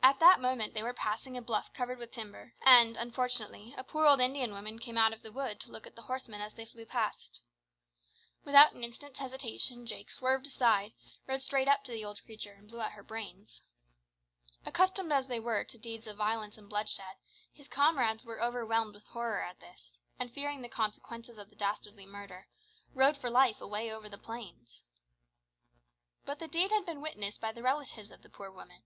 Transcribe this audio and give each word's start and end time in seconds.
At 0.00 0.20
that 0.20 0.38
moment 0.40 0.74
they 0.74 0.82
were 0.84 0.92
passing 0.94 1.36
a 1.36 1.42
bluff 1.42 1.72
covered 1.72 1.98
with 1.98 2.12
timber, 2.12 2.54
and, 2.64 2.96
unfortunately, 2.96 3.74
a 3.76 3.82
poor 3.82 4.06
old 4.06 4.20
Indian 4.20 4.52
woman 4.52 4.78
came 4.78 4.96
out 4.96 5.12
of 5.12 5.22
the 5.22 5.32
wood 5.32 5.58
to 5.58 5.72
look 5.72 5.88
at 5.88 5.96
the 5.96 6.02
horsemen 6.06 6.40
as 6.40 6.54
they 6.54 6.64
flew 6.64 6.86
past. 6.86 7.40
Without 8.44 8.74
an 8.74 8.84
instant's 8.84 9.18
hesitation 9.18 9.86
Jake 9.86 10.08
swerved 10.12 10.46
aside, 10.46 10.92
rode 11.26 11.42
straight 11.42 11.66
up 11.66 11.82
to 11.82 11.90
the 11.90 12.04
old 12.04 12.22
creature, 12.22 12.52
and 12.52 12.68
blew 12.68 12.80
out 12.80 12.92
her 12.92 13.02
brains. 13.02 13.64
Accustomed 14.64 15.10
as 15.12 15.26
they 15.26 15.40
were 15.40 15.64
to 15.64 15.78
deeds 15.78 16.06
of 16.06 16.16
violence 16.16 16.56
and 16.56 16.68
bloodshed, 16.68 17.16
his 17.52 17.66
comrades 17.66 18.24
were 18.24 18.40
overwhelmed 18.40 18.94
with 18.94 19.08
horror 19.08 19.42
at 19.42 19.58
this, 19.58 19.98
and, 20.16 20.32
fearing 20.32 20.62
the 20.62 20.68
consequences 20.68 21.38
of 21.38 21.50
the 21.50 21.56
dastardly 21.56 22.06
murder, 22.06 22.46
rode 22.94 23.16
for 23.16 23.28
life 23.30 23.60
away 23.60 23.90
over 23.92 24.08
the 24.08 24.16
plains. 24.16 24.84
But 26.24 26.38
the 26.38 26.46
deed 26.46 26.70
had 26.70 26.86
been 26.86 27.00
witnessed 27.02 27.40
by 27.40 27.50
the 27.50 27.64
relatives 27.64 28.12
of 28.12 28.22
the 28.22 28.30
poor 28.30 28.52
woman. 28.52 28.84